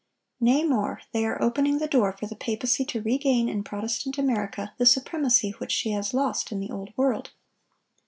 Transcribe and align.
Nay, 0.39 0.63
more, 0.63 0.99
they 1.11 1.27
are 1.27 1.39
opening 1.39 1.77
the 1.77 1.85
door 1.85 2.11
for 2.11 2.25
the 2.25 2.35
papacy 2.35 2.83
to 2.85 3.03
regain 3.03 3.47
in 3.47 3.63
Protestant 3.63 4.17
America 4.17 4.73
the 4.79 4.85
supremacy 4.87 5.51
which 5.59 5.71
she 5.71 5.91
has 5.91 6.11
lost 6.11 6.51
in 6.51 6.59
the 6.59 6.71
Old 6.71 6.91
World. 6.97 7.29